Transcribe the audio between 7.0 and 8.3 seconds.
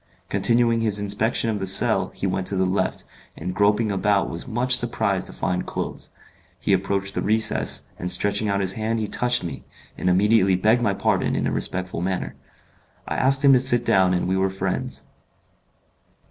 the recess, and